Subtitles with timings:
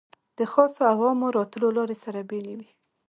[0.37, 2.69] د خاصو او عامو راتلو لارې سره بېلې وې.